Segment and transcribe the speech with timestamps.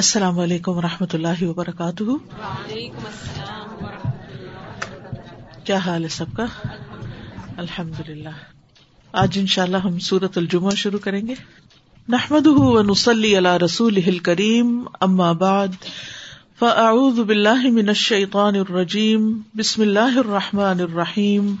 [0.00, 2.02] السلام علیکم و رحمۃ اللہ وبرکاتہ۔
[5.64, 6.44] کیا حال ہے سب کا؟
[7.56, 8.28] الحمد للہ
[9.12, 11.34] آج ان شاء اللہ ہم سورت الجمہ شروع کریں گے۔
[12.08, 12.46] نحمد
[12.90, 15.84] نسلی اللہ رسول کریم ام بعد
[16.58, 21.54] فاعوذ باللہ من الشیطان الرجیم بسم اللہ الرحمٰن الرحیم۔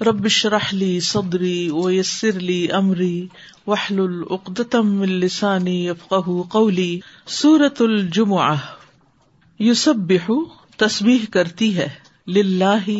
[0.00, 3.26] ربش رحلی صدری ویسر لی امری
[3.66, 8.56] وحل العقدم السانی افقہ قولی سورت الجمعہ
[9.58, 10.12] یوسب
[10.76, 11.88] تصبیح کرتی ہے
[12.28, 12.90] للہ،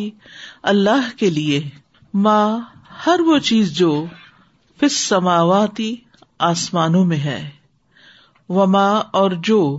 [0.63, 1.69] اللہ کے لیے.
[2.13, 2.59] ماں
[3.05, 4.05] ہر وہ چیز جو
[4.79, 5.95] فس سماواتی
[6.39, 7.49] آسمانوں میں ہے.
[8.49, 9.77] و ماں اور جو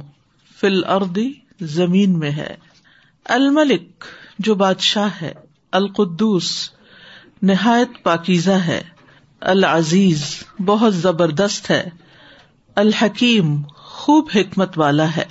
[0.61, 2.57] فل اردی زمین میں ہے.
[3.25, 4.05] الملک،
[4.39, 5.33] جو بادشاہ ہے.
[5.73, 6.71] القدوس
[7.43, 8.83] نہایت پاکیزہ ہے۔
[9.41, 10.25] العزیز
[10.67, 11.91] بہت زبردست ہے۔
[12.77, 15.25] الحکیم خوب حکمت والا ہے۔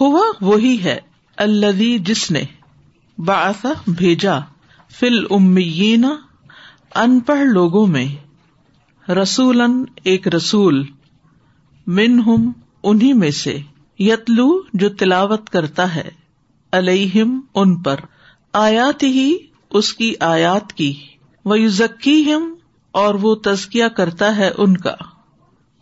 [0.00, 0.98] ہوا وہی ہے۔
[1.36, 2.44] الدی جس نے
[3.18, 4.38] باسا بھیجا
[4.90, 6.04] فل امین
[6.94, 8.06] ان پڑھ لوگوں میں۔
[9.10, 9.62] رسول
[10.04, 10.86] ایک رسول۔
[11.86, 13.58] من ہم انہیں میں سے۔
[13.98, 16.08] یتلو جو تلاوت کرتا ہے۔
[16.72, 17.96] الم ان پر۔
[18.52, 19.36] آیات ہی
[19.70, 21.00] اس کی آیات کی۔
[21.44, 22.54] وہ یو ذکی ہم
[22.92, 24.94] اور وہ تزکیا کرتا ہے ان کا۔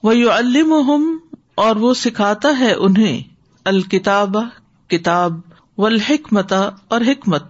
[0.03, 0.75] وہ یو الم
[1.55, 3.23] اور وہ سکھاتا ہے انہیں۔
[3.65, 4.37] الکتاب
[4.89, 5.33] کتاب
[5.79, 6.53] و الحکمت
[6.89, 7.43] اور حکمت۔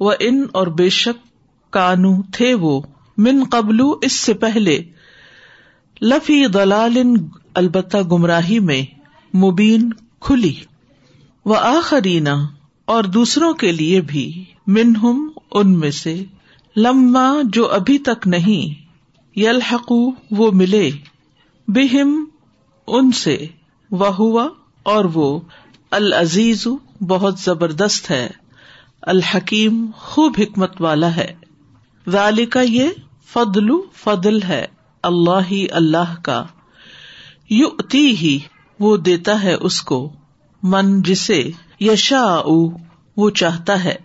[0.00, 1.26] و ان اور بے شک
[1.72, 2.80] کانو تھے وہ۔
[3.18, 4.82] من قبل، اس سے پہلے۔
[6.02, 6.98] لفی دلال
[7.54, 8.82] البتہ گمراہی میں۔
[9.36, 10.54] مبین، کھلی۔
[11.44, 12.34] و آخرینا
[12.84, 16.24] اور دوسروں کے لیے بھی۔ منہم ان میں سے۔
[16.76, 18.86] لما جو ابھی تک نہیں
[19.38, 19.92] یلحق
[20.30, 20.90] وہ ملے،
[21.68, 22.24] بہم،
[22.86, 23.46] ان سے
[23.90, 24.48] وہ ہوا
[24.82, 25.40] اور وہ،
[25.90, 26.66] العزیز،
[27.08, 28.30] بہت زبردست ہے،
[29.02, 31.34] الحکیم، خوب حکمت والا ہے۔
[32.06, 32.88] والی کا یہ
[33.26, 34.66] فضل فضل ہے،
[35.02, 36.44] اللہ ہی اللہ کا۔
[37.50, 38.38] یو ہی،
[38.80, 40.12] وہ دیتا ہے اس کو۔
[40.62, 41.50] من جسے
[41.80, 42.40] یشا
[43.16, 43.96] وہ چاہتا ہے۔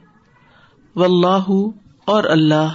[0.95, 1.49] و اللہ
[2.11, 2.73] اور اللہ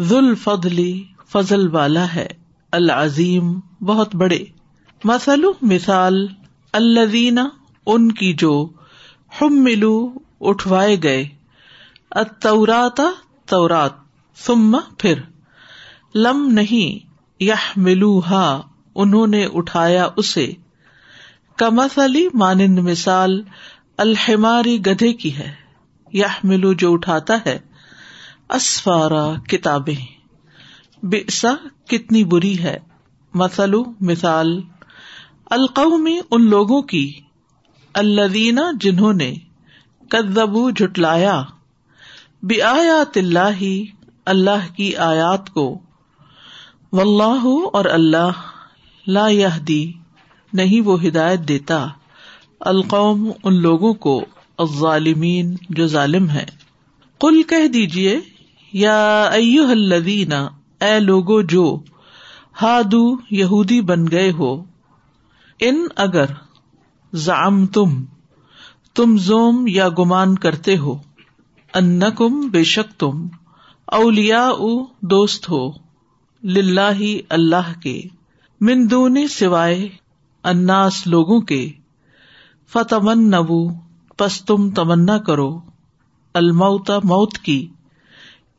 [0.00, 2.26] ذوال فضلی فضل والا ہے،
[2.72, 4.44] العظیم بہت بڑے۔
[5.04, 6.26] مثل مثال
[6.72, 7.40] الدینہ
[7.86, 8.68] ان کی جو
[9.40, 11.28] ہم ملو اٹھوائے گئے۔
[12.10, 13.10] اتوراتا
[13.46, 13.90] تورات۔
[14.36, 15.14] ثم پھر،
[16.14, 17.06] لم نہیں
[17.40, 18.60] یہ ملو ہا
[18.94, 20.52] انہوں نے اٹھایا اسے۔
[21.56, 23.42] کمس علی مانند مثال،
[23.96, 25.54] الحماری گدھے کی ہے۔
[26.12, 27.58] یہ ملو جو اٹھاتا ہے
[28.48, 30.06] اسفارا کتابیں۔
[31.02, 31.54] بےسا
[31.88, 32.78] کتنی بری ہے۔
[33.34, 34.60] مسلو مثال
[35.50, 37.12] القومی ان لوگوں کی۔
[37.94, 39.34] الدینہ جنہوں نے
[40.10, 41.42] کدبو جٹلایا
[42.42, 43.64] بے آیات اللہ
[44.26, 45.78] اللہ کی آیات کو۔
[46.92, 48.30] و اللہ اور اللہ
[49.06, 49.28] لا
[49.68, 49.92] دی
[50.52, 51.86] نہیں وہ ہدایت دیتا۔
[52.60, 54.24] القوم ان لوگوں کو،
[54.58, 56.46] الظالمین جو ظالم ہے
[57.20, 58.20] کل کہہ دیجیے
[58.78, 59.00] یا
[59.32, 60.32] ایو الذین،
[60.80, 61.64] اے لوگو جو
[62.62, 64.52] ہادو یہودی بن گئے ہو،
[65.60, 66.38] ان اگر
[67.12, 68.04] زام تم
[68.94, 70.96] تم زوم یا گمان کرتے ہو
[71.74, 73.26] ان کم بے شک تم
[73.88, 74.48] اولیا
[75.02, 75.68] دوست ہو
[76.42, 78.00] للہ اللہ کے
[78.60, 79.88] مندونی سوائے
[80.44, 81.60] اناس لوگوں کے
[82.72, 83.60] فتمن نبو
[84.18, 85.50] پس تم تمنا کرو
[86.34, 87.60] الموتا موت کی۔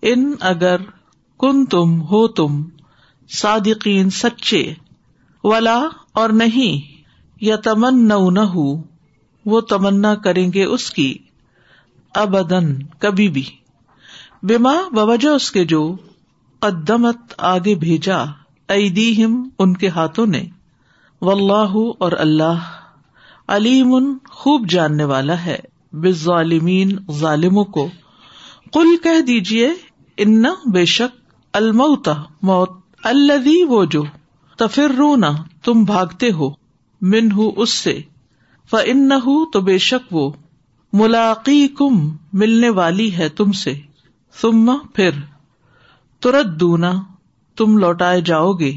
[0.02, 0.78] ان اگر
[1.40, 2.64] کن تم ہو تم
[3.30, 4.74] صادقین سچے،
[5.44, 5.82] ولا
[6.14, 7.04] اور نہیں
[7.42, 8.54] یا تمن نہ
[9.46, 11.18] وہ تمنا کریں گے اس کی
[12.16, 13.44] ابدن کبھی بھی۔
[14.44, 15.96] بیما بوجہ اس کے جو
[16.60, 18.24] قدمت آگے بھیجا
[18.68, 20.44] ایدیہم ان کے ہاتھوں نے۔
[21.22, 22.60] واللہ اور اللہ
[23.48, 25.60] علیم خوب جاننے والا ہے۔
[25.94, 27.90] بے ظالمین ظالموں کو۔
[28.74, 29.70] کل کہہ دیجیے
[30.20, 31.18] ان بے شک
[31.54, 32.72] المتا موت
[33.04, 34.04] الدی وہ جو
[34.60, 35.32] تفر رونا
[35.64, 36.50] تم بھاگتے ہو
[37.02, 38.00] من ہوں اس سے
[38.70, 39.10] ف ان
[39.54, 40.30] تو بے شک وہ
[40.94, 42.00] ملاقی کم
[42.34, 43.74] ملنے والی ہے تم سے
[44.36, 45.20] سما پھر
[46.22, 46.92] ترت دونا
[47.58, 48.72] تم لوٹائے جاؤ گے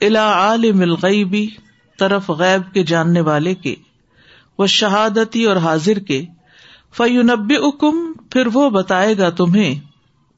[0.00, 1.46] الا عالم الغیبی
[1.98, 3.74] طرف غیب کے جاننے والے کے
[4.58, 6.24] وہ شہادتی اور حاضر کے
[6.94, 8.00] فیونب اکم
[8.30, 9.74] پھر وہ بتائے گا تمہیں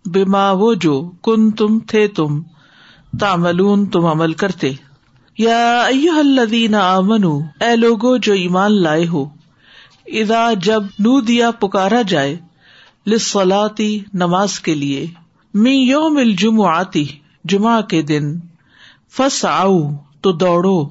[0.07, 2.43] بیما وہ جو کن تم تھے تم
[3.21, 4.73] تاملون تم عمل کرتے۔
[5.39, 5.85] یا
[6.17, 9.25] الذین آمنو، اے لوگو جو ایمان لائے ہو
[10.07, 12.37] ادا جب نو دیا پکارا جائے
[13.07, 15.07] لسلاتی نماز کے لیے
[15.55, 17.05] می یوم الجمعاتی
[17.45, 18.39] جمعہ کے دن
[19.11, 19.79] فس آؤ
[20.21, 20.89] تو دوڑو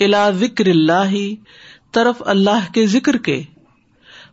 [0.00, 1.14] الا ذکر اللہ،
[1.92, 3.42] طرف اللہ کے ذکر کے۔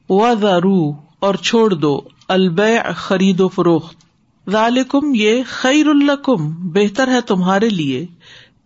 [0.09, 3.95] وارو اور چھوڑ دو البے خرید و فروخت۔
[4.49, 8.05] ذالکم، یہ خیر الکم بہتر ہے تمہارے لیے۔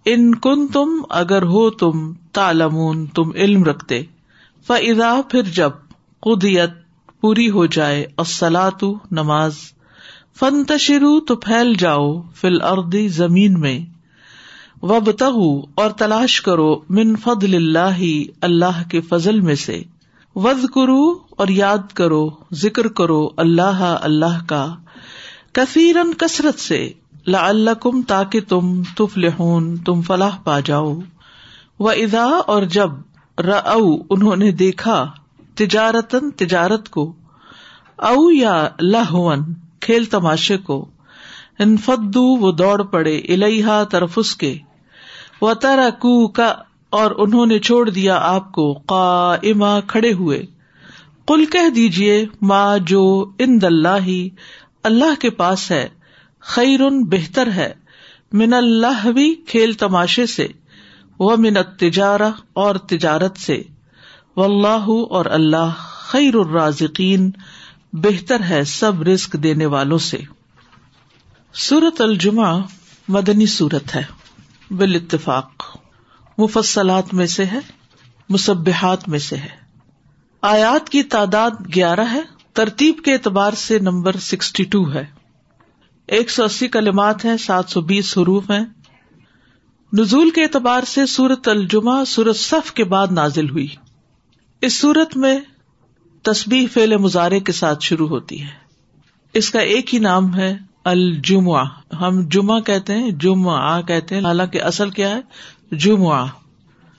[0.06, 4.02] ان کن تم اگر ہو تم تالمون تم علم رکھتے۔
[4.68, 5.70] فضا پھر جب
[6.20, 6.70] قدیت
[7.22, 9.56] پوری ہو جائے السلاۃ نماز۔
[10.40, 13.80] فن تشرو تو پھیل جاؤ فل اردی زمین میں۔
[14.82, 15.10] وب
[15.76, 18.04] اور تلاش کرو، من فضل اللہ
[18.42, 19.84] اللہ کے فضل میں سے۔
[20.36, 24.76] وز کرو اور یاد کرو، ذکر کرو اللہ اللہ کا۔
[25.54, 26.94] کثیرن کثرت سے
[27.28, 29.20] لا اللہ کم تاکہ تم تف
[29.86, 31.00] تم فلاح پا جاؤ۔
[31.80, 32.90] و ادا اور جب
[34.10, 35.12] انہوں نے دیکھا
[35.56, 37.14] تجارتن تجارت کو،
[37.98, 39.40] او یا لہون
[39.82, 40.90] کھیل تماشے کو۔
[41.60, 44.58] انفدو وہ دوڑ پڑے الحا ترفس کے۔
[45.42, 46.54] و ترا کو کا
[46.96, 50.46] اور انہوں نے چھوڑ دیا آپ کو قا اما کھڑے ہوئے۔
[51.28, 54.28] کل کہہ دیجیے ماں جو ان دلہ
[54.84, 55.90] اللہ کے پاس ہے،
[56.40, 57.74] خیر بہتر ہے،
[58.32, 60.48] من اللہ بھی کھیل تماشے سے
[61.20, 63.64] وہ منت تجارہ اور تجارت سے۔
[64.38, 67.32] و اللہ اور اللہ خیر الرازقین،
[67.94, 70.18] بہتر ہے سب رسک دینے والوں سے۔
[71.54, 72.62] سورت الجمہ
[73.08, 74.04] مدنی صورت ہے
[74.72, 75.78] بال اتفاق
[76.38, 77.60] مفصلات میں سے ہے
[78.30, 79.66] مصبحات میں سے ہے۔
[80.42, 82.22] آیات کی تعداد گیارہ ہے،
[82.54, 85.06] ترتیب کے اعتبار سے نمبر سکسٹی ٹو ہے۔
[86.08, 88.66] ایک سو اسی کلمات ہیں، سات سو بیس حروف ہیں۔
[89.94, 93.68] نزول کے اعتبار سے سورت الجمہ سورت صف کے بعد نازل ہوئی۔
[94.62, 95.40] اس سورت میں
[96.22, 98.66] تسبیح فیل مظاہرے کے ساتھ شروع ہوتی ہے۔
[99.34, 104.62] اس کا ایک ہی نام ہے الجمعہ۔ ہم جمعہ کہتے ہیں، جمعہ کہتے ہیں، حالانکہ
[104.62, 105.22] اصل کیا ہے؟
[105.72, 106.26] جمعہ،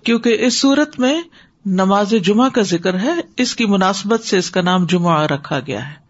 [0.04, 1.22] کیونکہ اس سورت میں
[1.66, 5.90] نماز جمعہ کا ذکر ہے، اس کی مناسبت سے اس کا نام جمعہ رکھا گیا
[5.90, 6.06] ہے۔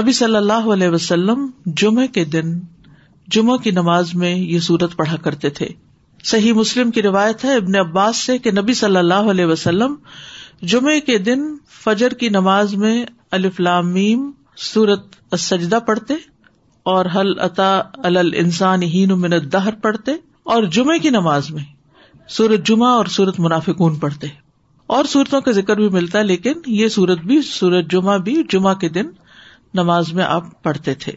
[0.00, 2.60] نبی صلی اللہ علیہ وسلم جمعے کے دن،
[3.28, 5.68] جمعہ کی نماز میں یہ سورت پڑھا کرتے تھے۔
[6.24, 9.94] صحیح مسلم کی روایت ہے، ابن عباس سے کہ نبی صلی اللہ علیہ وسلم
[10.62, 13.96] جمعے کے دن فجر کی نماز میں الفلام
[14.56, 16.14] سورت سجدہ پڑھتے
[16.82, 20.12] اور حل عطا الانسان ہین من الدہر پڑھتے۔
[20.46, 21.62] اور جمعے کی نماز میں
[22.28, 24.26] سورت جمعہ اور سورت منافقون پڑھتے
[24.86, 28.74] اور صورتوں کا ذکر بھی ملتا ہے، لیکن یہ سورت بھی، سورت جمعہ بھی جمعہ
[28.74, 29.06] کے دن
[29.74, 31.12] نماز میں آپ پڑھتے تھے۔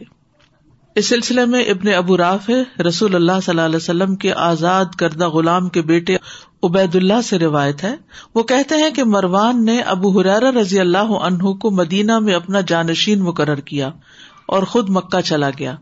[0.94, 4.84] اس سلسلے میں ابن ابو راف ہے، رسول اللہ صلی اللہ علیہ وسلم کے آزاد
[4.98, 6.16] کردہ غلام کے بیٹے
[6.62, 7.94] عبید اللہ سے روایت ہے۔
[8.34, 12.60] وہ کہتے ہیں کہ مروان نے ابو حرار رضی اللہ عنہ کو مدینہ میں اپنا
[12.60, 13.90] جانشین مقرر کیا
[14.46, 15.74] اور خود مکہ چلا گیا۔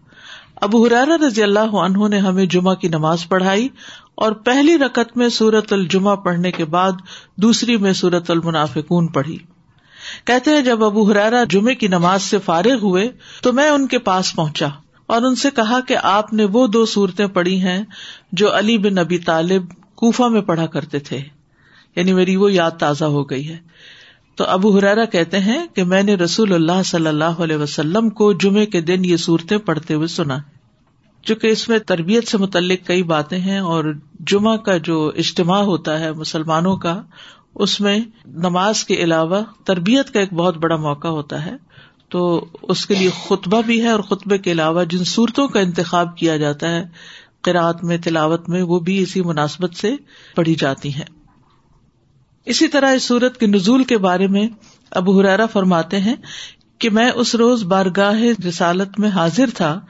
[0.61, 3.69] ابو حرار رضی اللہ عنہ نے ہمیں جمعہ کی نماز پڑھائی
[4.15, 6.93] اور پہلی رقط میں سورت الجمہ پڑھنے کے بعد
[7.37, 9.39] دوسری میں سورت المنافقون پڑھی۔
[10.25, 13.09] کہتے ہیں جب ابو حرارا جمعے کی نماز سے فارغ ہوئے
[13.43, 14.69] تو میں ان کے پاس پہنچا
[15.07, 17.85] اور ان سے کہا کہ آپ نے وہ دو صورتیں پڑھی ہیں
[18.33, 19.63] جو علی بن نبی طالب
[19.95, 21.21] کوفہ میں پڑھا کرتے تھے۔
[21.97, 23.57] یعنی میری وہ یاد تازہ ہو گئی ہے۔
[24.39, 28.33] تو ابو حرارا کہتے ہیں کہ میں نے رسول اللہ صلی اللہ علیہ وسلم کو
[28.33, 30.39] جمعے کے دن یہ صورتیں پڑھتے ہوئے سنا،
[31.23, 33.85] چونکہ اس میں تربیت سے متعلق کئی باتیں ہیں اور
[34.21, 37.03] جمعہ کا جو اجتماع ہوتا ہے مسلمانوں کا،
[37.55, 41.57] اس میں نماز کے علاوہ تربیت کا ایک بہت بڑا موقع ہوتا ہے۔
[42.09, 46.17] تو اس کے لیے خطبہ بھی ہے اور خطبے کے علاوہ جن صورتوں کا انتخاب
[46.17, 46.85] کیا جاتا ہے
[47.43, 49.95] قرآت میں، تلاوت میں، وہ بھی اسی مناسبت سے
[50.35, 51.18] پڑھی جاتی ہیں۔
[52.45, 54.49] اسی طرح اس صورت کے نزول کے بارے میں
[54.91, 56.17] ابو حرارا فرماتے ہیں
[56.79, 59.81] کہ میں اس روز بارگاہ رسالت میں حاضر تھا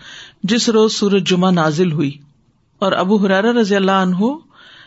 [0.43, 2.11] جس روز سورج جمعہ نازل ہوئی
[2.79, 4.17] اور ابو حرار رضی اللہ عنہ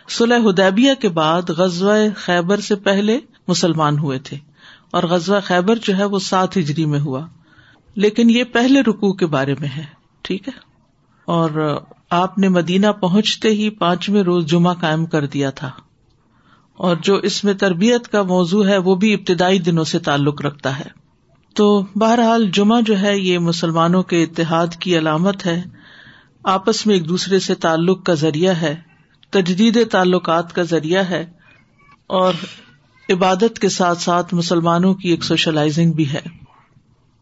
[0.09, 4.37] سلح ہدیبیہ کے بعد غزوہ خیبر سے پہلے مسلمان ہوئے تھے
[4.91, 7.27] اور غزوہ خیبر جو ہے وہ سات ہجری میں ہوا۔
[7.95, 9.85] لیکن یہ پہلے رکو کے بارے میں ہے،
[10.21, 10.59] ٹھیک ہے؟
[11.25, 15.71] اور آپ نے مدینہ پہنچتے ہی پانچویں روز جمعہ قائم کر دیا تھا۔
[16.81, 20.79] اور جو اس میں تربیت کا موضوع ہے وہ بھی ابتدائی دنوں سے تعلق رکھتا
[20.79, 20.89] ہے۔
[21.55, 25.63] تو بہرحال جمعہ جو ہے یہ مسلمانوں کے اتحاد کی علامت ہے۔
[26.43, 28.75] آپس میں ایک دوسرے سے تعلق کا ذریعہ ہے،
[29.29, 31.25] تجدید تعلقات کا ذریعہ ہے
[32.07, 32.33] اور
[33.09, 36.21] عبادت کے ساتھ ساتھ مسلمانوں کی ایک سوشلائزنگ بھی ہے۔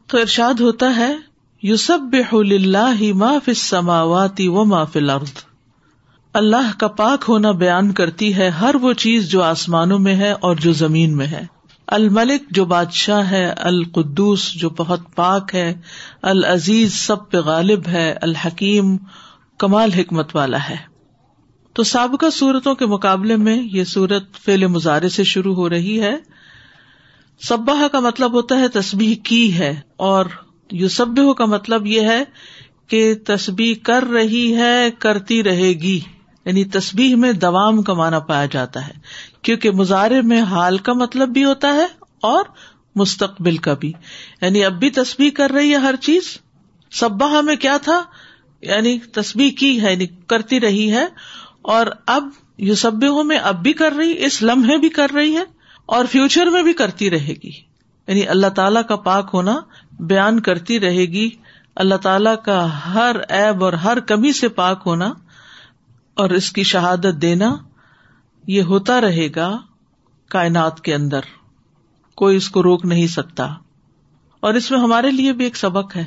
[0.07, 1.15] تو ارشاد ہوتا ہے
[1.63, 5.48] یوسب اللہ ما فی السماواتی و ما فی الارض۔
[6.33, 10.55] اللہ کا پاک ہونا بیان کرتی ہے ہر وہ چیز جو آسمانوں میں ہے اور
[10.55, 11.41] جو زمین میں ہے۔
[11.87, 15.81] الملک جو بادشاہ ہے، القدوس جو بہت پاک ہے،
[16.21, 18.97] العزیز سب پہ غالب ہے، الحکیم
[19.57, 20.75] کمال حکمت والا ہے۔
[21.73, 26.17] تو سابقہ صورتوں کے مقابلے میں یہ صورت فیل مظاہرے سے شروع ہو رہی ہے۔
[27.47, 30.25] سباہ کا مطلب ہوتا ہے تسبیح کی ہے اور
[30.71, 31.05] یو سب
[31.37, 32.23] کا مطلب یہ ہے
[32.87, 35.99] کہ تسبیح کر رہی ہے، کرتی رہے گی۔
[36.49, 38.93] یعنی تسبیح میں دوام کا مانا پایا جاتا ہے،
[39.41, 41.85] کیونکہ مظاہرے میں حال کا مطلب بھی ہوتا ہے
[42.21, 42.43] اور
[42.95, 43.93] مستقبل کا بھی۔
[44.41, 46.37] یعنی اب بھی تسبیح کر رہی ہے ہر چیز۔
[46.91, 48.03] سباہ میں کیا تھا؟
[48.61, 51.05] یعنی تسبیح کی ہے یعنی کرتی رہی ہے۔
[51.61, 55.43] اور اب یو سب میں اب بھی کر رہی، اس لمحے بھی کر رہی ہے۔
[55.85, 57.51] اور فیوچر میں بھی کرتی رہے گی۔
[58.07, 59.59] یعنی اللہ تعالی کا پاک ہونا
[59.99, 61.29] بیان کرتی رہے گی۔
[61.75, 65.13] اللہ تعالی کا ہر ایب اور ہر کمی سے پاک ہونا
[66.19, 67.55] اور اس کی شہادت دینا
[68.47, 69.57] یہ ہوتا رہے گا
[70.29, 71.19] کائنات کے اندر۔
[72.15, 73.53] کوئی اس کو روک نہیں سکتا۔
[74.39, 76.03] اور اس میں ہمارے لیے بھی ایک سبق ہے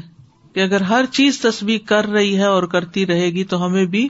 [0.55, 4.09] کہ اگر ہر چیز تصویر کر رہی ہے اور کرتی رہے گی تو ہمیں بھی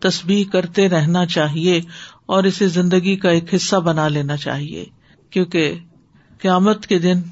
[0.00, 1.80] تصویر کرتے رہنا چاہیے
[2.26, 4.84] اور اسے زندگی کا ایک حصہ بنا لینا چاہیے۔
[5.30, 5.78] کیونکہ
[6.38, 7.22] قیامت کے دن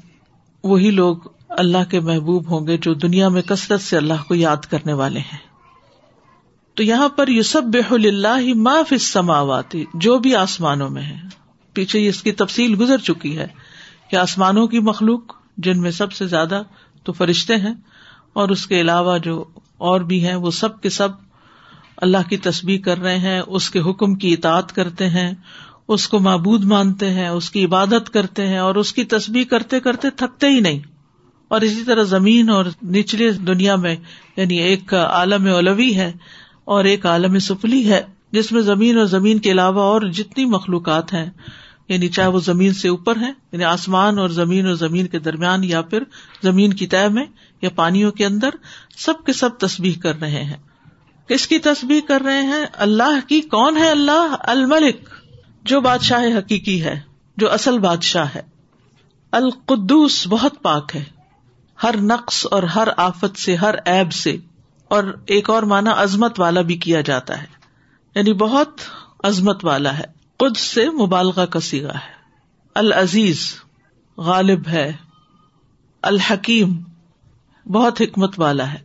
[0.63, 1.17] وہی لوگ
[1.49, 5.19] اللہ کے محبوب ہوں گے جو دنیا میں کثرت سے اللہ کو یاد کرنے والے
[5.19, 5.52] ہیں۔
[6.75, 11.17] تو یہاں پر یوسف بح اللہ معاف اس سماواتی جو بھی آسمانوں میں ہے۔
[11.73, 13.47] پیچھے اس کی تفصیل گزر چکی ہے
[14.09, 16.61] کہ آسمانوں کی مخلوق، جن میں سب سے زیادہ
[17.03, 17.73] تو فرشتے ہیں،
[18.33, 19.43] اور اس کے علاوہ جو
[19.77, 21.09] اور بھی ہیں، وہ سب کے سب
[21.97, 25.33] اللہ کی تصویر کر رہے ہیں، اس کے حکم کی اطاعت کرتے ہیں،
[25.87, 29.79] اس کو معبود مانتے ہیں، اس کی عبادت کرتے ہیں، اور اس کی تصویر کرتے
[29.79, 30.79] کرتے تھکتے ہی نہیں۔
[31.47, 33.95] اور اسی طرح زمین اور نچلے دنیا میں
[34.37, 36.11] یعنی ایک عالم اولوی ہے
[36.65, 38.01] اور ایک عالم سفلی ہے،
[38.31, 41.25] جس میں زمین اور زمین کے علاوہ اور جتنی مخلوقات ہیں۔
[41.87, 45.63] یعنی چاہے وہ زمین سے اوپر ہے یعنی آسمان اور زمین اور زمین کے درمیان
[45.63, 46.03] یا پھر
[46.43, 47.25] زمین کی طے میں
[47.61, 48.49] یا پانیوں کے اندر،
[48.97, 50.57] سب کے سب تصبیح کر رہے ہیں۔
[51.27, 55.09] کس کی تصبیح کر رہے ہیں؟ اللہ کی۔ کون ہے اللہ؟ الملک،
[55.63, 56.99] جو بادشاہ حقیقی ہے،
[57.37, 58.41] جو اصل بادشاہ ہے۔
[59.31, 61.03] القدوس بہت پاک ہے۔
[61.83, 64.37] ہر نقص اور ہر آفت سے، ہر ایب سے۔
[64.93, 67.47] اور ایک اور مانا عظمت والا بھی کیا جاتا ہے۔
[68.15, 68.69] یعنی بہت
[69.23, 70.03] عظمت والا ہے۔
[70.39, 72.13] خود سے مبالغہ کا سیگا ہے۔
[72.75, 73.53] العزیز
[74.17, 74.93] غالب ہے۔
[76.01, 76.83] الحکیم
[77.65, 78.77] بہت حکمت والا ہے۔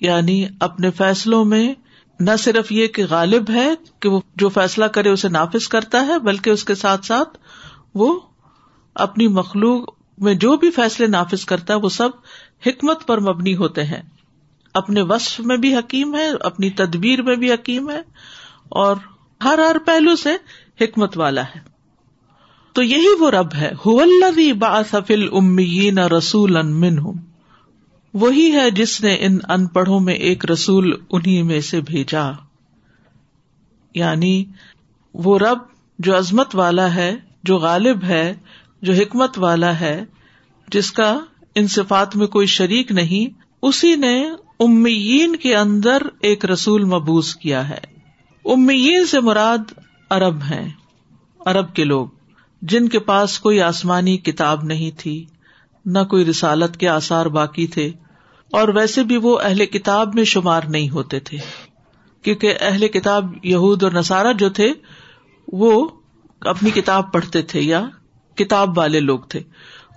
[0.00, 1.74] یعنی اپنے فیصلوں میں
[2.20, 6.18] نہ صرف یہ کہ غالب ہے کہ وہ جو فیصلہ کرے اسے نافذ کرتا ہے،
[6.18, 7.38] بلکہ اس کے ساتھ ساتھ
[7.94, 8.20] وہ
[8.94, 12.08] اپنی مخلوق میں جو بھی فیصلے نافذ کرتا ہے، وہ سب
[12.66, 14.02] حکمت پر مبنی ہوتے ہیں۔
[14.78, 18.02] اپنے وصف میں بھی حکیم ہے، اپنی تدبیر میں بھی حکیم ہے،
[18.68, 18.96] اور
[19.44, 20.30] ہر ہر پہلو سے
[20.80, 21.68] حکمت والا ہے۔
[22.72, 23.72] تو یہی وہ رب ہے۔
[26.18, 26.56] رسول
[28.14, 32.30] وہی ہے جس نے ان ان پڑھوں میں ایک رسول انہیں میں سے بھیجا۔
[33.94, 34.44] یعنی
[35.14, 35.58] وہ رب
[35.98, 38.34] جو عظمت والا ہے، جو غالب ہے،
[38.82, 40.04] جو حکمت والا ہے،
[40.68, 41.18] جس کا
[41.54, 44.28] ان صفات میں کوئی شریک نہیں، اسی نے
[44.60, 47.78] امیین کے اندر ایک رسول مبوس کیا ہے۔
[48.44, 49.72] امیین سے مراد
[50.10, 50.70] ارب ہیں
[51.46, 52.08] ارب کے لوگ،
[52.62, 55.24] جن کے پاس کوئی آسمانی کتاب نہیں تھی،
[55.84, 57.92] نہ کوئی رسالت کے آسار باقی تھے،
[58.52, 61.38] اور ویسے بھی وہ اہل کتاب میں شمار نہیں ہوتے تھے۔
[62.22, 64.72] کیونکہ اہل کتاب یہود اور نصارہ جو تھے،
[65.52, 65.88] وہ
[66.40, 67.86] اپنی کتاب پڑھتے تھے یا
[68.36, 69.40] کتاب والے لوگ تھے۔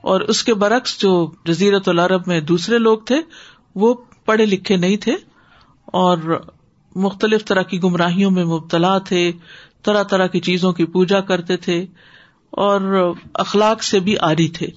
[0.04, 3.16] اور اس کے برعکس جو جزیرت العرب میں دوسرے لوگ تھے،
[3.76, 3.94] وہ
[4.26, 5.16] پڑھے لکھے نہیں تھے
[5.94, 6.18] اور
[6.96, 9.32] مختلف طرح کی گمراہیوں میں مبتلا تھے،
[9.84, 11.86] طرح طرح کی چیزوں کی پوجا کرتے تھے
[12.52, 14.68] اور اخلاق سے بھی آری تھے۔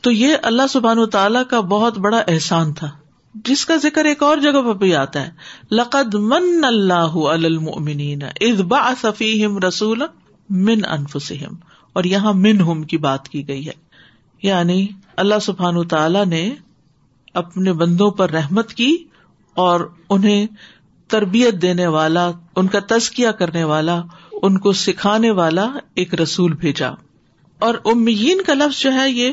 [0.00, 2.90] تو یہ اللہ سبحان و تعالی کا بہت بڑا احسان تھا،
[3.34, 5.30] جس کا ذکر ایک اور جگہ پہ بھی آتا ہے۔
[5.70, 10.02] لقد من اللہ المؤمنین اذ بعث فیہم رسول
[10.50, 11.54] من انفسہم،
[11.92, 13.72] اور یہاں من ہم کی بات کی گئی ہے۔
[14.42, 16.50] یعنی اللہ سبحان تعالی نے
[17.36, 18.96] اپنے بندوں پر رحمت کی
[19.54, 20.46] اور انہیں
[21.08, 24.02] تربیت دینے والا، ان کا تزکیہ کرنے والا،
[24.32, 26.90] ان کو سکھانے والا ایک رسول بھیجا۔
[27.58, 29.32] اور امیین کا لفظ جو ہے، یہ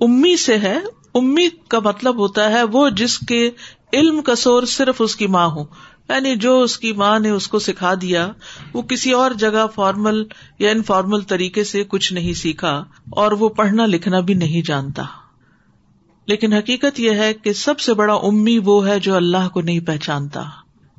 [0.00, 0.78] امی سے ہے۔
[1.14, 3.50] امی کا مطلب ہوتا ہے وہ جس کے
[3.92, 5.64] علم کا سور صرف اس کی ماں ہو۔
[6.08, 8.32] یعنی جو اس کی ماں نے اس کو سکھا دیا،
[8.72, 10.22] وہ کسی اور جگہ فارمل
[10.58, 15.02] یا انفارمل طریقے سے کچھ نہیں سیکھا اور وہ پڑھنا لکھنا بھی نہیں جانتا۔
[16.26, 19.80] لیکن حقیقت یہ ہے کہ سب سے بڑا امی وہ ہے جو اللہ کو نہیں
[19.80, 20.42] پہچانتا۔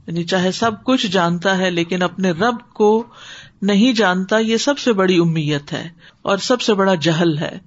[0.07, 3.03] یعنی چاہے سب کچھ جانتا ہے لیکن اپنے رب کو
[3.61, 5.89] نہیں جانتا، یہ سب سے بڑی امیت ہے
[6.21, 7.59] اور سب سے بڑا جہل ہے۔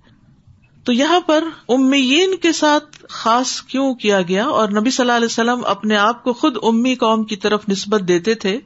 [0.85, 5.27] تو یہاں پر امیین کے ساتھ خاص کیوں کیا گیا؟ اور نبی صلی اللہ علیہ
[5.27, 8.61] وسلم اپنے آپ کو خود امی قوم کی طرف نسبت دیتے تھے۔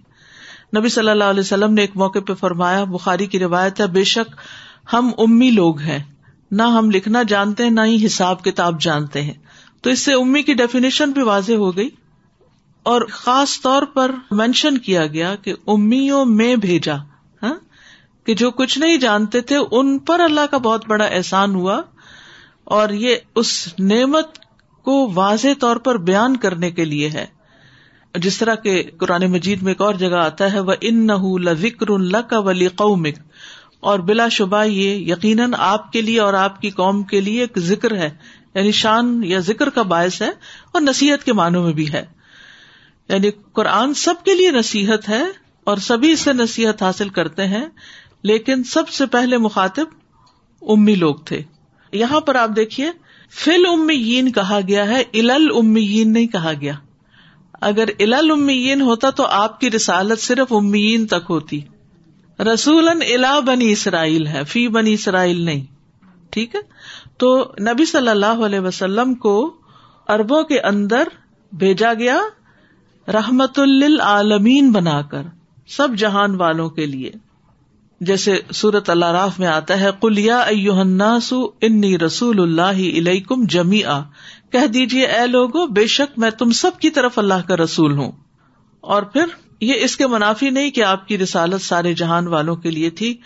[0.78, 4.04] نبی صلی اللہ علیہ وسلم نے ایک موقع پہ فرمایا، بخاری کی روایت ہے، بے
[4.04, 4.36] شک
[4.92, 6.11] ہم امی لوگ ہیں۔
[6.52, 9.34] نہ ہم لکھنا جانتے ہیں، نہ ہی حساب کتاب جانتے ہیں۔
[9.82, 11.88] تو اس سے امی کی ڈیفینیشن بھی واضح ہو گئی۔
[12.82, 16.94] اور خاص طور پر مینشن کیا گیا کہ امیوں میں بھیجا
[17.42, 17.54] ہاں؟
[18.26, 21.82] کہ جو کچھ نہیں جانتے تھے، ان پر اللہ کا بہت بڑا احسان ہوا۔
[22.64, 24.38] اور یہ اس نعمت
[24.82, 27.26] کو واضح طور پر بیان کرنے کے لیے ہے۔
[28.14, 31.88] جس طرح کے قرآن مجید میں ایک اور جگہ آتا ہے وہ ان نہ ذکر
[31.88, 33.18] اللہ کا ولی قومک
[33.82, 37.58] اور بلا شبہ یہ یقیناً آپ کے لیے اور آپ کی قوم کے لیے ایک
[37.58, 38.10] ذکر ہے
[38.54, 40.28] یعنی شان یا ذکر کا باعث ہے
[40.72, 42.04] اور نصیحت کے معنوں میں بھی ہے۔
[43.08, 45.22] یعنی قرآن سب کے لیے نصیحت ہے
[45.64, 47.66] اور سبھی اس سے نصیحت حاصل کرتے ہیں،
[48.22, 49.84] لیکن سب سے پہلے مخاطب
[50.62, 51.42] امی لوگ تھے۔
[51.92, 52.90] یہاں پر آپ دیکھیے،
[53.30, 56.72] فل امیین کہا گیا ہے ال امیین نہیں کہا گیا۔
[57.60, 61.60] اگر ال امیین ہوتا تو آپ کی رسالت صرف امیین تک ہوتی۔
[62.44, 65.64] رسول الا بنی اسرائیل ہے، فی بنی اسرائیل نہیں،
[66.30, 66.60] ٹھیک ہے؟
[67.18, 69.54] تو نبی صلی اللہ علیہ وسلم کو
[70.08, 71.08] اربوں کے اندر
[71.52, 72.20] بھیجا گیا
[73.08, 75.22] رحمت للعالمین بنا کر،
[75.68, 77.10] سب جہان والوں کے لیے۔
[78.00, 84.00] جیسے سورت اللہ راف میں آتا ہے کلیا الناس انی رسول اللہ علیکم جمی آ
[84.50, 88.12] کہہ دیجیے اے لوگو، بے شک میں تم سب کی طرف اللہ کا رسول ہوں۔
[88.80, 89.24] اور پھر
[89.62, 93.16] یہ اس کے منافی نہیں کہ آپ کی رسالت سارے جہان والوں کے لیے تھی۔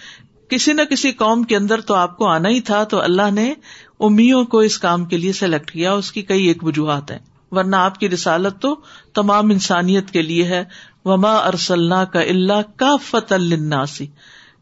[0.48, 3.54] کسی نہ کسی قوم کے اندر تو آپ کو آنا ہی تھا، تو اللہ نے
[4.00, 7.18] امیوں کو اس کام کے لیے سلیکٹ کیا، اس کی کئی ایک وجوہات ہیں۔
[7.50, 8.76] ورنہ آپ کی رسالت تو
[9.14, 10.64] تمام انسانیت کے لیے ہے۔
[11.04, 14.06] وما ارسل کا اللہ کا فت الناسی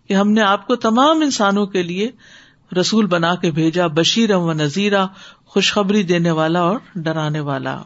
[0.09, 2.11] کہ ہم نے آپ کو تمام انسانوں کے لیے
[2.81, 5.07] رسول بنا کے بھیجا بشیر و نذیرہ
[5.47, 7.83] خوشخبری دینے والا اور ڈرانے والا۔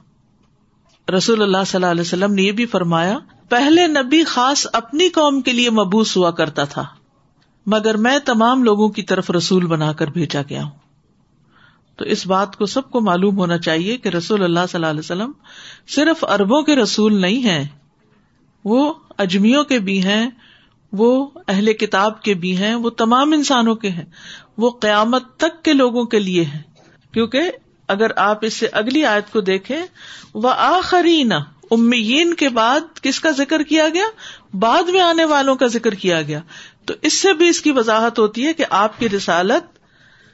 [1.16, 3.18] رسول اللہ صلی اللہ علیہ وسلم نے یہ بھی فرمایا
[3.49, 6.85] پہلے نبی خاص اپنی قوم کے لیے مبوس ہوا کرتا تھا،
[7.67, 10.79] مگر میں تمام لوگوں کی طرف رسول بنا کر بھیجا گیا ہوں۔
[11.97, 15.01] تو اس بات کو سب کو معلوم ہونا چاہیے کہ رسول اللہ صلی اللہ علیہ
[15.01, 15.33] وسلم
[15.89, 17.65] صرف اربوں کے رسول نہیں ہیں،
[18.65, 20.31] وہ اجمیوں کے بھی ہیں،
[20.93, 24.05] وہ اہل کتاب کے بھی ہیں، وہ تمام انسانوں کے ہیں۔
[24.59, 26.63] وہ قیامت تک کے لوگوں کے لیے ہیں۔
[27.13, 27.53] کیونکہ
[27.89, 29.87] اگر آپ اس سے اگلی آیت کو دیکھیں
[30.35, 31.35] وہ آخری نہ
[31.70, 34.04] امیین کے بعد کس کا ذکر کیا گیا؟
[34.54, 36.40] بعد میں آنے والوں کا ذکر کیا گیا۔
[36.85, 39.78] تو اس سے بھی اس کی وضاحت ہوتی ہے کہ آپ کی رسالت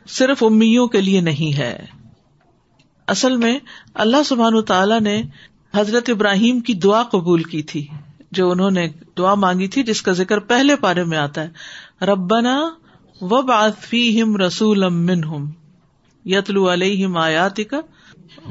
[0.08, 1.84] صرف امیوں کے لیے نہیں ہے۔
[3.06, 3.58] اصل میں
[3.94, 5.22] اللہ سبحان تعالی نے
[5.74, 7.86] حضرت ابراہیم کی دعا قبول کی تھی،
[8.32, 11.50] جو انہوں نے دعا مانگی تھی، جس کا ذکر پہلے پارے میں آتا ہے۔
[12.04, 12.70] ربنا
[13.20, 14.84] و بافی ہم رسول
[16.24, 17.80] یتلو علیہم آیات کا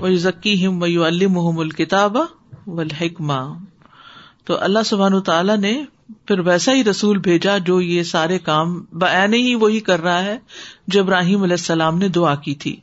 [0.01, 2.17] و ذکی ہم و الکتاب
[2.67, 3.53] و الحکمہ
[4.45, 5.83] تو اللہ سبحان تعالیٰ نے
[6.27, 10.39] پھر ویسا ہی رسول بھیجا جو یہ سارے کام بین ہی وہی کر رہا ہے
[10.87, 12.75] جو ابراہیم علیہ السلام نے دعا کی تھی۔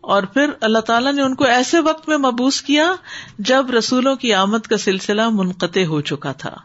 [0.00, 2.94] اور پھر اللہ تعالیٰ نے ان کو ایسے وقت میں مبوس کیا
[3.38, 6.56] جب رسولوں کی آمد کا سلسلہ منقطع ہو چکا تھا۔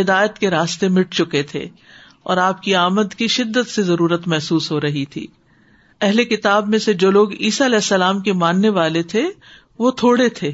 [0.00, 1.68] ہدایت کے راستے مٹ چکے تھے
[2.22, 5.26] اور آپ کی آمد کی شدت سے ضرورت محسوس ہو رہی تھی۔
[6.00, 9.30] اہل کتاب میں سے جو لوگ عیسیٰ علیہ السلام کے ماننے والے تھے
[9.78, 10.52] وہ تھوڑے تھے۔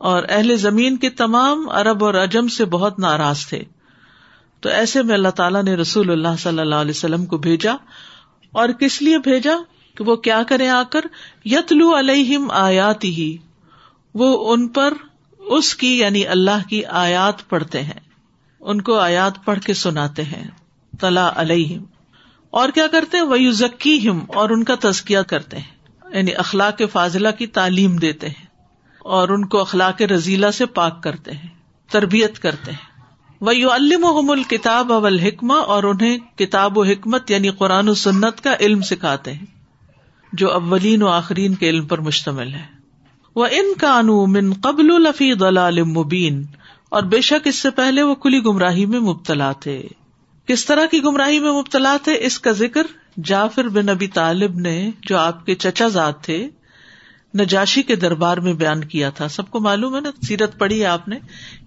[0.00, 3.62] اور اہل زمین کے تمام ارب اور اجم سے بہت ناراض تھے۔
[4.60, 7.72] تو ایسے میں اللہ تعالیٰ نے رسول اللہ صلی اللہ علیہ وسلم کو بھیجا۔
[8.52, 9.52] اور کس لیے بھیجا؟
[9.94, 11.00] کہ وہ کیا کرے آ کر؟
[11.44, 13.36] یتلو علیہم آیات ہی
[14.14, 14.94] وہ ان پر
[15.38, 18.00] اس کی یعنی اللہ کی آیات پڑھتے ہیں۔
[18.60, 20.50] ان کو آیات پڑھ کے سناتے ہیں۔
[21.00, 21.84] تلا علیہم۔
[22.50, 26.82] اور کیا کرتے ہیں؟ وہ ذکی ہم اور ان کا تزکیہ کرتے ہیں۔ یعنی اخلاق
[26.92, 28.49] فاضلہ کی تعلیم دیتے ہیں۔
[29.04, 31.48] اور ان کو اخلاق رضیلا سے پاک کرتے ہیں،
[31.90, 32.88] تربیت کرتے ہیں۔
[33.40, 38.40] وہ یو الم الکتاب اول حکمہ اور انہیں کتاب و حکمت یعنی قرآن و سنت
[38.40, 39.46] کا علم سکھاتے ہیں،
[40.32, 42.66] جو اولین و آخرین کے علم پر مشتمل ہے۔
[43.36, 46.44] وہ ان کانو من قبل الفی دلال مبین
[46.88, 49.82] اور بے شک اس سے پہلے وہ کلی گمراہی میں مبتلا تھے۔
[50.46, 52.86] کس طرح کی گمراہی میں مبتلا تھے؟ اس کا ذکر
[53.16, 56.48] جعفر بن نبی طالب نے، جو آپ کے چچا زاد تھے
[57.38, 60.86] نجاشی کے دربار میں بیان کیا تھا۔ سب کو معلوم ہے نا، سیرت پڑھی ہے
[60.86, 61.18] آپ نے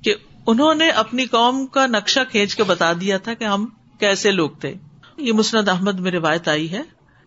[0.04, 0.16] کہ
[0.48, 3.66] انہوں نے اپنی قوم کا نقشہ کھینچ کے بتا دیا تھا کہ ہم
[4.00, 4.74] کیسے لوگ تھے۔
[5.18, 6.82] یہ مسند احمد میں روایت آئی ہے۔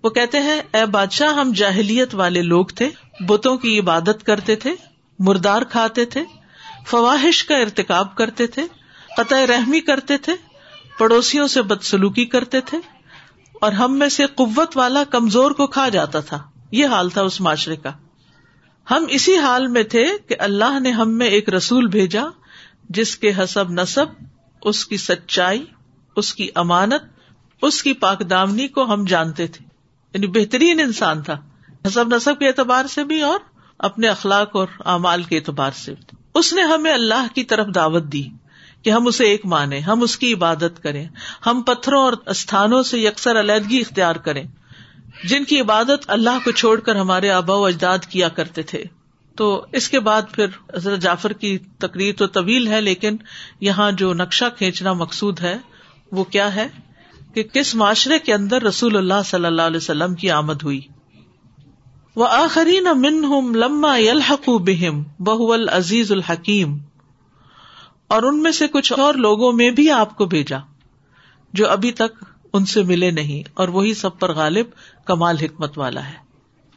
[0.04, 4.74] وہ کہتے ہیں، اے بادشاہ، ہم جاہلیت والے لوگ تھے، بتوں کی عبادت کرتے تھے،
[5.18, 6.22] مردار کھاتے تھے،
[6.86, 8.62] فواہش کا ارتکاب کرتے تھے،
[9.16, 10.32] قطع رحمی کرتے تھے،
[10.98, 12.78] پڑوسیوں سے بدسلوکی کرتے تھے،
[13.60, 17.40] اور ہم میں سے قوت والا کمزور کو کھا جاتا تھا۔ یہ حال تھا اس
[17.40, 17.92] معاشرے کا۔
[18.90, 22.24] ہم اسی حال میں تھے کہ اللہ نے ہم میں ایک رسول بھیجا
[22.88, 24.06] جس کے حسب نصب
[24.62, 25.64] اس کی سچائی،
[26.16, 27.02] اس کی امانت،
[27.62, 29.64] اس کی پاک دامنی کو ہم جانتے تھے۔
[30.14, 31.40] یعنی بہترین انسان تھا۔
[31.86, 33.38] حسب نصب کے اعتبار سے بھی اور
[33.78, 38.02] اپنے اخلاق اور اعمال کے اعتبار سے بھی۔ اس نے ہمیں اللہ کی طرف دعوت
[38.02, 38.28] دی
[38.82, 41.08] کہ ہم اسے ایک مانے ہم اس کی عبادت کریں،
[41.46, 44.44] ہم پتھروں اور استھانوں سے یکسر علیحدگی اختیار کریں۔
[45.24, 48.84] جن کی عبادت اللہ کو چھوڑ کر ہمارے آبا و اجداد کیا کرتے تھے۔
[49.36, 53.16] تو اس کے بعد پھر حضرت جعفر کی تقریر تو طویل ہے، لیکن
[53.60, 55.56] یہاں جو نقشہ کھینچنا مقصود ہے،
[56.12, 56.68] وہ کیا ہے؟
[57.34, 60.80] کہ کس معاشرے کے اندر رسول اللہ صلی اللہ علیہ وسلم کی آمد ہوئی۔
[62.16, 66.78] وہ آخری نہ من ہم لما الحق بہم بہ العزیز الحکیم۔
[68.08, 70.58] اور ان میں سے کچھ اور لوگوں میں بھی آپ کو بھیجا،
[71.52, 74.66] جو ابھی تک ان سے ملے نہیں اور وہی سب پر غالب
[75.04, 76.26] کمال حکمت والا ہے۔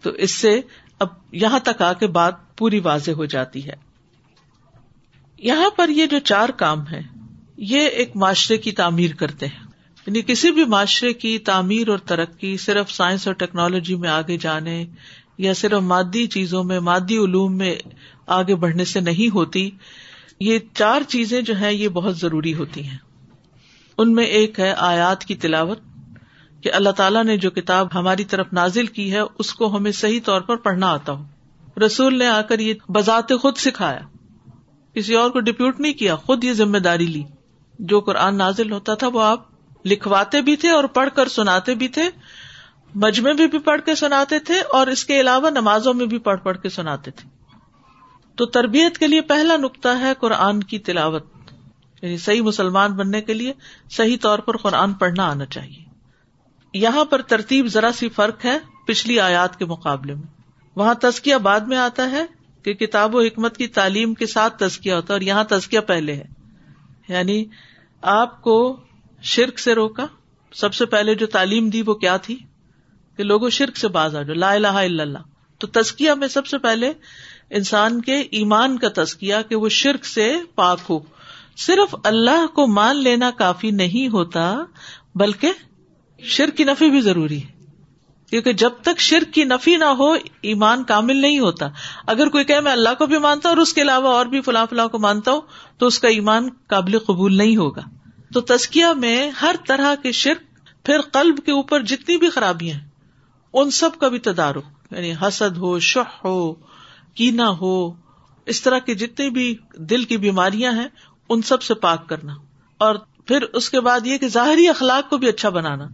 [0.01, 0.61] تو اس سے
[0.99, 3.73] اب یہاں تک آ کے بات پوری واضح ہو جاتی ہے۔
[5.37, 7.01] یہاں پر یہ جو چار کام ہے
[7.57, 9.67] یہ ایک معاشرے کی تعمیر کرتے ہیں۔
[10.07, 14.85] یعنی کسی بھی معاشرے کی تعمیر اور ترقی صرف سائنس اور ٹیکنالوجی میں آگے جانے
[15.37, 17.75] یا صرف مادی چیزوں میں، مادی علوم میں
[18.27, 19.71] آگے بڑھنے سے نہیں ہوتی،
[20.39, 22.97] یہ چار چیزیں جو ہیں، یہ بہت ضروری ہوتی ہیں۔
[23.99, 25.79] ان میں ایک ہے آیات کی تلاوت،
[26.63, 30.19] کہ اللہ تعالیٰ نے جو کتاب ہماری طرف نازل کی ہے، اس کو ہمیں صحیح
[30.25, 31.23] طور پر پڑھنا آتا ہو۔
[31.85, 33.99] رسول نے آ کر یہ بذات خود سکھایا۔
[34.93, 37.23] کسی اور کو ڈپیوٹ نہیں کیا، خود یہ ذمہ داری لی۔
[37.79, 39.43] جو قرآن نازل ہوتا تھا، وہ آپ
[39.85, 42.09] لکھواتے بھی تھے اور پڑھ کر سناتے بھی تھے
[42.95, 46.39] مجمے میں بھی پڑھ کے سناتے تھے، اور اس کے علاوہ نمازوں میں بھی پڑھ
[46.39, 47.29] پڑھ کے سناتے تھے۔
[48.35, 51.25] تو تربیت کے لیے پہلا نقطہ ہے قرآن کی تلاوت۔
[52.01, 53.53] یعنی صحیح مسلمان بننے کے لیے
[53.91, 55.89] صحیح طور پر قرآن پڑھنا آنا چاہیے۔
[56.73, 58.57] یہاں پر ترتیب ذرا سی فرق ہے
[58.87, 60.23] پچھلی آیات کے مقابلے میں۔
[60.75, 62.25] وہاں تزکیہ بعد میں آتا ہے
[62.63, 66.13] کہ کتاب و حکمت کی تعلیم کے ساتھ تزکیہ ہوتا ہے اور یہاں تزکیہ پہلے
[66.13, 66.25] ہے۔
[67.07, 67.45] یعنی
[68.01, 68.79] آپ کو
[69.21, 70.05] شرک سے روکا۔
[70.53, 72.39] سب سے پہلے جو تعلیم دی وہ کیا تھی؟
[73.17, 75.17] کہ لوگوں شرک سے باز آ جاؤ۔ لا الہ الا اللہ۔
[75.57, 76.93] تو تزکیہ میں سب سے پہلے
[77.49, 80.99] انسان کے ایمان کا تزکیہ کہ وہ شرک سے پاک ہو۔
[81.65, 84.63] صرف اللہ کو مان لینا کافی نہیں ہوتا،
[85.15, 85.51] بلکہ
[86.19, 87.59] شرک کی نفی بھی ضروری ہے۔
[88.29, 91.67] کیونکہ جب تک شرک کی نفی نہ ہو، ایمان کامل نہیں ہوتا۔
[92.07, 94.41] اگر کوئی کہ میں اللہ کو بھی مانتا ہوں اور اس کے علاوہ اور بھی
[94.41, 95.41] فلاں فلاں کو مانتا ہوں،
[95.77, 97.81] تو اس کا ایمان قابل قبول نہیں ہوگا۔
[98.33, 102.87] تو تسکیہ میں ہر طرح کے شرک، پھر قلب کے اوپر جتنی بھی خرابیاں ہیں
[103.53, 106.53] ان سب کا بھی تدارک یعنی حسد ہو شہ ہو
[107.13, 107.91] کینا ہو،
[108.45, 110.87] اس طرح کی جتنی بھی دل کی بیماریاں ہیں
[111.29, 112.33] ان سب سے پاک کرنا
[112.77, 115.85] اور پھر اس کے بعد یہ کہ ظاہری اخلاق کو بھی اچھا بنانا۔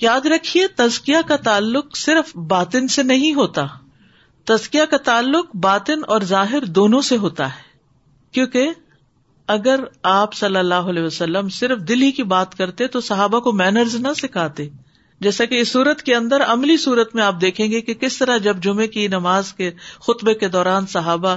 [0.00, 3.66] یاد رکھیے تزکیا کا تعلق صرف باطن سے نہیں ہوتا۔
[4.44, 7.62] تزکیا کا تعلق باطن اور ظاہر دونوں سے ہوتا ہے۔
[8.32, 8.70] کیونکہ
[9.46, 13.52] اگر آپ صلی اللہ علیہ وسلم صرف دل ہی کی بات کرتے تو صحابہ کو
[13.52, 14.68] مینرز نہ سکھاتے۔
[15.20, 18.36] جیسا کہ اس صورت کے اندر عملی صورت میں آپ دیکھیں گے کہ کس طرح
[18.36, 19.70] جب جمعے کی نماز کے
[20.06, 21.36] خطبے کے دوران صحابہ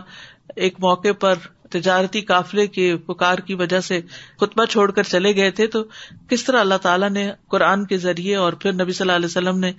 [0.55, 1.35] ایک موقع پر
[1.69, 4.01] تجارتی قافلے کے پکار کی وجہ سے
[4.39, 5.83] خطبہ چھوڑ کر چلے گئے تھے، تو
[6.29, 9.59] کس طرح اللہ تعالیٰ نے قرآن کے ذریعے اور پھر نبی صلی اللہ علیہ وسلم
[9.59, 9.71] نے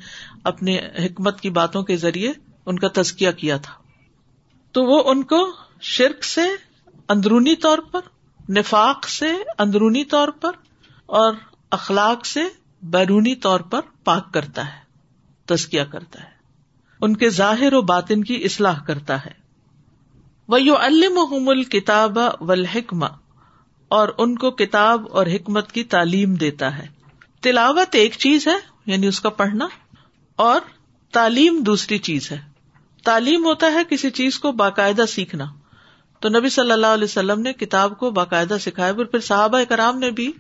[0.45, 2.33] اپنی حکمت کی باتوں کے ذریعے
[2.67, 3.75] ان کا تزکیہ کیا تھا؟
[4.73, 6.43] تو وہ ان کو شرک سے
[7.09, 8.01] اندرونی طور پر،
[8.51, 9.27] نفاق سے
[9.59, 10.51] اندرونی طور پر
[11.07, 11.33] اور
[11.71, 12.41] اخلاق سے
[12.83, 14.81] بیرونی طور پر پاک کرتا ہے،
[15.45, 16.39] تزکیہ کرتا ہے۔
[17.01, 19.38] ان کے ظاہر و باطن کی اصلاح کرتا ہے۔
[20.49, 23.03] وہ یو الم الکتاب و الحکم
[23.89, 26.87] اور ان کو کتاب اور حکمت کی تعلیم دیتا ہے۔
[27.43, 28.57] تلاوت ایک چیز ہے
[28.87, 29.69] یعنی اس کا پڑھنا،
[30.37, 30.61] اور
[31.13, 32.41] تعلیم دوسری چیز ہے۔
[33.05, 35.45] تعلیم ہوتا ہے کسی چیز کو باقاعدہ سیکھنا۔
[36.21, 39.99] تو نبی صلی اللہ علیہ وسلم نے کتاب کو باقاعدہ سکھایا اور پھر صحابہ کرام
[39.99, 40.33] نے بھی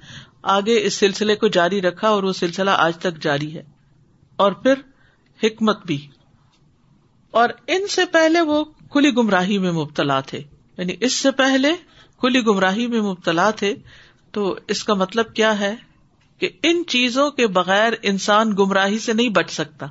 [0.42, 3.62] آگے اس سلسلے کو جاری رکھا اور وہ سلسلہ آج تک جاری ہے۔
[4.36, 4.74] اور پھر
[5.42, 6.06] حکمت بھی۔
[7.30, 10.42] اور ان سے پہلے وہ کھلی گمراہی میں مبتلا تھے۔
[10.78, 11.72] یعنی اس سے پہلے
[12.18, 13.74] کھلی گمراہی میں مبتلا تھے۔
[14.32, 15.76] تو اس کا مطلب کیا ہے
[16.38, 19.86] کہ ان چیزوں کے بغیر انسان گمراہی سے نہیں بچ سکتا۔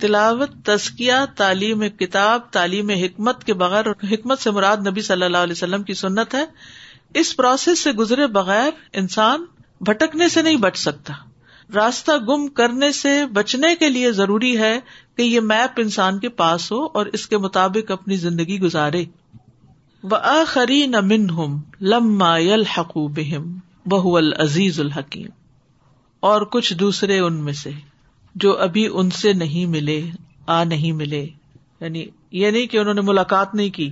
[0.00, 5.36] تلاوت، تزکیہ، تعلیم کتاب، تعلیم حکمت کے بغیر اور حکمت سے مراد نبی صلی اللہ
[5.36, 6.44] علیہ وسلم کی سنت ہے۔
[7.14, 9.44] اس پروسیس سے گزرے بغیر انسان
[9.80, 11.12] بھٹکنے سے نہیں بچ سکتا۔
[11.74, 14.80] راستہ گم کرنے سے بچنے کے لیے ضروری ہے
[15.20, 19.04] کہ یہ میپ انسان کے پاس ہو اور اس کے مطابق اپنی زندگی گزارے۔
[20.02, 23.08] و آخری نہ من ہم لما یلحقو
[23.86, 25.26] بہ العزیز الحکیم۔
[26.20, 27.70] اور کچھ دوسرے ان میں سے،
[28.34, 30.02] جو ابھی ان سے نہیں ملے،
[30.46, 31.28] آ نہیں ملے۔
[31.80, 33.90] یعنی یہ نہیں کہ انہوں نے ملاقات نہیں کی۔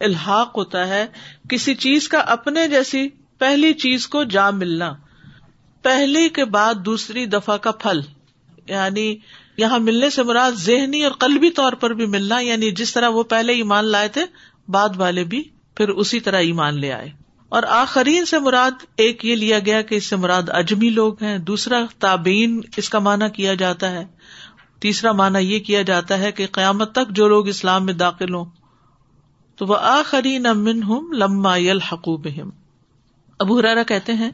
[0.00, 1.06] الحاق ہوتا ہے
[1.48, 3.08] کسی چیز کا اپنے جیسی
[3.38, 4.94] پہلی چیز کو جا ملنا
[5.82, 8.00] پہلی کے بعد دوسری دفعہ کا پھل۔
[8.68, 9.16] یعنی
[9.56, 13.22] یہاں ملنے سے مراد ذہنی اور قلبی طور پر بھی ملنا یعنی جس طرح وہ
[13.22, 14.20] پہلے ایمان لائے تھے،
[14.68, 15.44] بعد والے بھی
[15.76, 17.10] پھر اسی طرح ایمان لے آئے۔
[17.48, 21.38] اور آخرین سے مراد ایک یہ لیا گیا کہ اس سے مراد اجمی لوگ ہیں،
[21.38, 24.04] دوسرا تابین اس کا معنی کیا جاتا ہے۔
[24.80, 28.44] تیسرا معنی یہ کیا جاتا ہے کہ قیامت تک جو لوگ اسلام میں داخل ہوں،
[29.56, 32.26] تو وہ آخرین امن ہوں لما یل حقوب
[33.38, 34.30] ابو ہرارا کہتے ہیں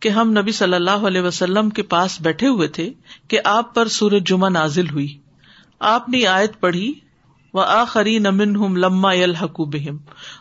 [0.00, 2.90] کہ ہم نبی صلی اللہ علیہ وسلم کے پاس بیٹھے ہوئے تھے
[3.28, 5.18] کہ آپ پر سورج جمعہ نازل ہوئی۔
[5.80, 6.94] آپ نے آیت پڑھی
[7.54, 9.12] وہ آخری نمن ہم لما
[9.58, 9.96] بہم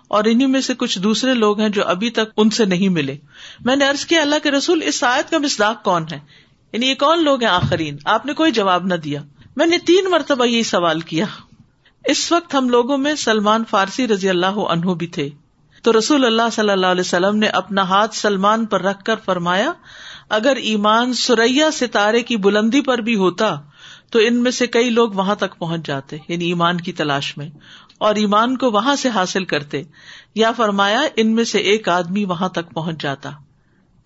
[0.08, 3.17] اور انہیں میں سے کچھ دوسرے لوگ ہیں جو ابھی تک ان سے نہیں ملے۔
[3.65, 6.19] میں نے ارض کیا، اللہ کے رسول، اس آیت کا مسداق کون ہے؟
[6.74, 9.22] یعنی یہ کون لوگ ہیں آخرین؟ آپ نے کوئی جواب نہ دیا۔
[9.56, 11.26] میں نے تین مرتبہ یہی سوال کیا۔
[12.06, 15.30] اس وقت ہم لوگوں میں سلمان فارسی رضی اللہ عنہ بھی تھے۔
[15.84, 19.72] تو رسول اللہ صلی اللہ علیہ وسلم نے اپنا ہاتھ سلمان پر رکھ کر فرمایا،
[20.30, 23.56] اگر ایمان سریا ستارے کی بلندی پر بھی ہوتا،
[24.10, 27.50] تو ان میں سے کئی لوگ وہاں تک پہنچ جاتے یعنی ایمان کی تلاش میں،
[27.98, 29.84] اور ایمان کو وہاں سے حاصل کرتے،
[30.36, 33.32] یا فرمایا ان میں سے ایک آدمی وہاں تک پہنچ جاتا۔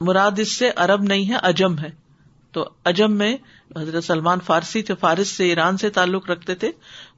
[0.02, 1.90] مراد اس سے ارب نہیں ہے اجم ہے۔
[2.52, 3.38] تو اجم میں
[3.76, 6.72] حضرت سلمان فارسی تھے، فارس سے ایران سے تعلق رکھتے تھے۔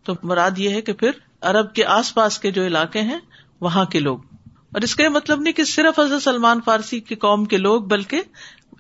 [0.04, 3.20] تو مراد یہ ہے کہ پھر ارب کے آس پاس کے جو علاقے ہیں،
[3.62, 4.18] وہاں کے لوگ۔
[4.75, 7.81] اور اس کا یہ مطلب نہیں کہ صرف حضرت سلمان فارسی کی قوم کے لوگ،
[7.81, 8.21] بلکہ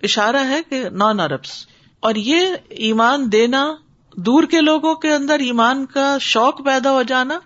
[0.03, 1.67] اشارہ ہے کہ نان اربس
[1.99, 3.75] اور یہ ایمان دینا،
[4.17, 7.39] دور کے لوگوں کے اندر ایمان کا شوق پیدا ہو جانا،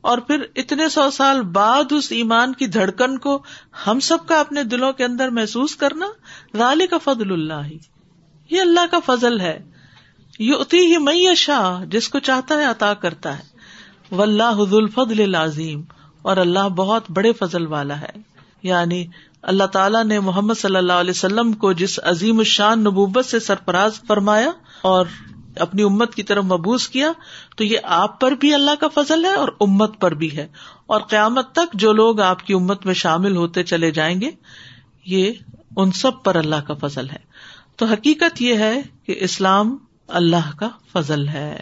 [0.00, 3.42] اور پھر اتنے سو سال بعد اس ایمان کی دھڑکن کو
[3.86, 6.06] ہم سب کا اپنے دلوں کے اندر محسوس کرنا
[6.58, 7.78] رالی کا فضل اللہ۔ ہی
[8.50, 9.58] یہ اللہ کا فضل ہے۔
[10.38, 13.44] یہ اتی ہی مئی شاہ جس کو چاہتا ہے عطا کرتا ہے۔
[14.14, 15.82] و اللہ حد الفضل عظیم
[16.24, 18.10] اور اللہ بہت بڑے فضل والا ہے۔
[18.62, 19.06] یعنی
[19.42, 24.00] اللہ تعالیٰ نے محمد صلی اللہ علیہ وسلم کو جس عظیم الشان نبوبت سے سرفراز
[24.06, 24.50] فرمایا
[24.82, 25.06] اور
[25.56, 27.12] اپنی امت کی طرف مبوس کیا،
[27.56, 30.48] تو یہ آپ پر بھی اللہ کا فضل ہے اور امت پر بھی ہے۔
[30.86, 34.30] اور قیامت تک جو لوگ آپ کی امت میں شامل ہوتے چلے جائیں گے،
[35.06, 35.32] یہ
[35.76, 37.34] ان سب پر اللہ کا فضل ہے۔
[37.76, 39.76] تو حقیقت یہ ہے کہ اسلام
[40.08, 41.60] اللہ کا فضل ہے۔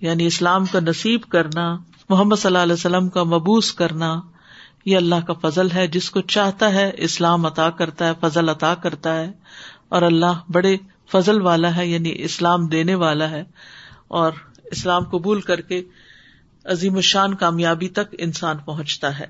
[0.00, 1.76] یعنی اسلام کا نصیب کرنا
[2.12, 4.10] محمد صلی اللہ علیہ وسلم کا مبوس کرنا
[4.84, 8.74] یہ اللہ کا فضل ہے، جس کو چاہتا ہے اسلام عطا کرتا ہے، فضل عطا
[8.82, 9.28] کرتا ہے،
[9.88, 10.76] اور اللہ بڑے
[11.12, 13.44] فضل والا ہے یعنی اسلام دینے والا ہے،
[14.20, 14.32] اور
[14.72, 15.78] اسلام قبول کر کے
[16.64, 19.26] عظیم الشان کامیابی تک انسان پہنچتا ہے۔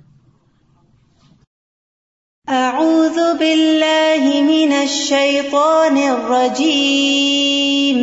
[2.48, 7.98] اعوذ باللہ من الشیطان الرجیم۔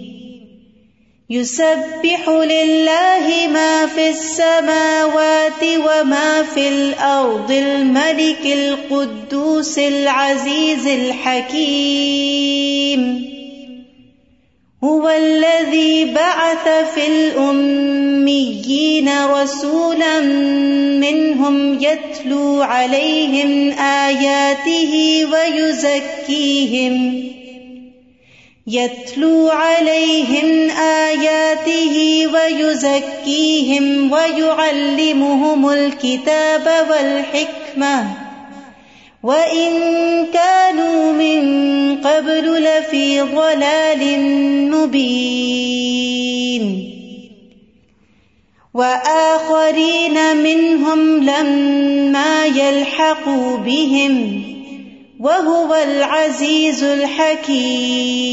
[1.30, 13.29] يسبح لله ما في السماوات وما في الأرض الملك القدوس العزيز الحكيم
[14.84, 20.20] هو الذي بعث في الأميين رسولا
[21.00, 27.24] منهم يتلو عليهم آياته ويزكيهم
[28.66, 38.19] يتلو عليهم آياته ويزكيهم ويعلمهم الكتاب والحكمة
[39.22, 39.70] وَإِن
[40.32, 41.40] كَانُوا مِن
[42.00, 44.20] قَبْلُ لَفِي ضَلَالٍ
[44.70, 46.64] مُبِينٍ
[48.74, 54.42] وَآخَرِينَ مِنْهُمْ لَمَّا يَلْحَقُوا بِهِمْ
[55.20, 58.26] وَهُوَ الْعَزِيزُ الْحَكِيمُ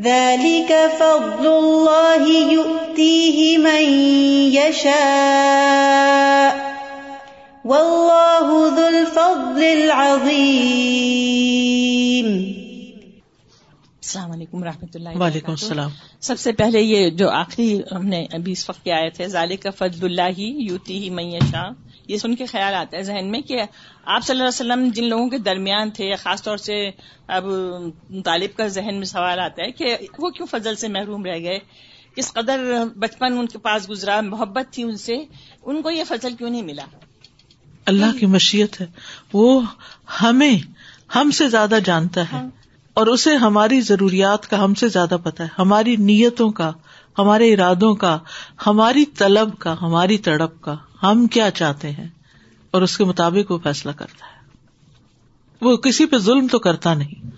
[0.00, 3.84] ذَلِكَ فَضْلُ اللَّهِ يُؤْتِيهِ مَن
[4.56, 6.67] يَشَاءُ
[7.68, 12.26] ذو الفضل العظیم
[14.02, 18.26] السلام علیکم و رحمۃ اللہ وعلیکم السلام۔ سب سے پہلے یہ جو آخری ہم نے
[18.32, 21.68] ابھی اس وقت آئے تھے ذالک کا فضل اللہ یوتی ہی میشا
[22.08, 23.62] یہ سن کے خیال آتا ہے ذہن میں کہ
[24.04, 26.90] آپ صلی اللہ علیہ وسلم جن لوگوں کے درمیان تھے خاص طور سے
[27.26, 27.44] اب
[28.24, 31.58] طالب کا ذہن میں سوال آتا ہے کہ وہ کیوں فضل سے محروم رہ گئے؟
[32.14, 35.24] کس قدر بچپن ان کے پاس گزرا محبت تھی ان سے
[35.62, 36.84] ان کو یہ فضل کیوں نہیں ملا؟
[37.88, 38.86] اللہ کی مشیت ہے۔
[39.32, 39.60] وہ
[40.22, 40.58] ہمیں،
[41.14, 42.36] ہم سے زیادہ جانتا ہے۔
[42.94, 46.72] اور اسے ہماری ضروریات کا ہم سے زیادہ پتا ہے۔ ہماری نیتوں کا،
[47.18, 48.18] ہمارے ارادوں کا،
[48.66, 52.08] ہماری طلب کا، ہماری تڑپ کا۔ ہم کیا چاہتے ہیں؟
[52.70, 54.38] اور اس کے مطابق وہ فیصلہ کرتا ہے۔
[55.60, 57.30] وہ کسی پہ ظلم تو کرتا نہیں۔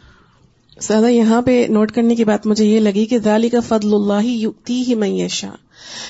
[0.81, 4.25] سادہ یہاں پہ نوٹ کرنے کی بات مجھے یہ لگی کہ ذالی کا فضل اللہ
[4.25, 5.51] یوتی ہی میشا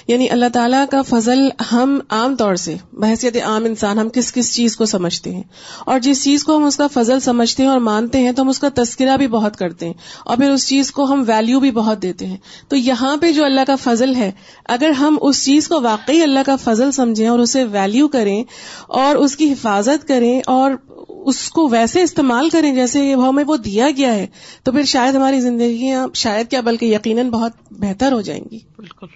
[0.06, 4.54] یعنی اللہ تعالیٰ کا فضل ہم عام طور سے، بحثیت عام انسان، ہم کس کس
[4.54, 5.42] چیز کو سمجھتے ہیں۔
[5.86, 8.48] اور جس چیز کو ہم اس کا فضل سمجھتے ہیں اور مانتے ہیں، تو ہم
[8.48, 11.70] اس کا تذکرہ بھی بہت کرتے ہیں۔ اور پھر اس چیز کو ہم ویلیو بھی
[11.70, 12.36] بہت دیتے ہیں۔
[12.68, 14.30] تو یہاں پہ جو اللہ کا فضل ہے،
[14.64, 18.44] اگر ہم اس چیز کو واقعی اللہ کا فضل سمجھیں اور اسے ویلیو کریں
[18.88, 20.70] اور اس کی حفاظت کریں اور
[21.08, 24.26] اس کو ویسے استعمال کریں جیسے ہمیں وہ دیا گیا ہے،
[24.62, 29.06] تو پھر شاید ہماری زندگیاں شاید کیا، بلکہ یقیناً بہت بہتر ہو جائیں گی۔ بالکل۔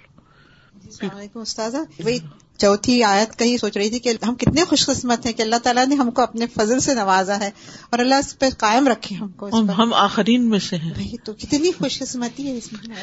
[1.01, 2.17] السلام علیکم استاذہ۔ وہی
[2.57, 5.55] چوتھی آیت کا ہی سوچ رہی تھی کہ ہم کتنے خوش قسمت ہیں کہ اللہ
[5.55, 7.51] تعالیٰ نے ہم کو اپنے فضل سے نوازا ہے
[7.89, 10.93] اور اللہ اس پہ قائم رکھے ہم کو ہم آخرین میں سے ہیں۔
[11.25, 12.95] تو کتنی خوش قسمتی ہے اس میں۔